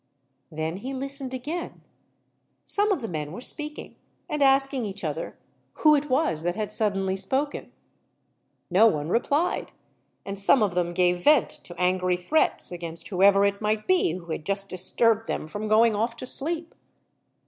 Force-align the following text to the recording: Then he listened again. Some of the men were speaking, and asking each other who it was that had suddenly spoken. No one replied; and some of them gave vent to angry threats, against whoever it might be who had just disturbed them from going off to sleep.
Then 0.51 0.77
he 0.77 0.95
listened 0.95 1.31
again. 1.31 1.83
Some 2.65 2.91
of 2.91 3.01
the 3.03 3.07
men 3.07 3.31
were 3.31 3.39
speaking, 3.39 3.97
and 4.27 4.41
asking 4.41 4.83
each 4.83 5.03
other 5.03 5.37
who 5.73 5.93
it 5.93 6.09
was 6.09 6.41
that 6.41 6.55
had 6.55 6.71
suddenly 6.71 7.15
spoken. 7.15 7.71
No 8.71 8.87
one 8.87 9.09
replied; 9.09 9.73
and 10.25 10.39
some 10.39 10.63
of 10.63 10.73
them 10.73 10.95
gave 10.95 11.23
vent 11.23 11.51
to 11.65 11.79
angry 11.79 12.17
threats, 12.17 12.71
against 12.71 13.09
whoever 13.09 13.45
it 13.45 13.61
might 13.61 13.85
be 13.85 14.13
who 14.13 14.31
had 14.31 14.43
just 14.43 14.69
disturbed 14.69 15.27
them 15.27 15.47
from 15.47 15.67
going 15.67 15.93
off 15.95 16.15
to 16.15 16.25
sleep. 16.25 16.73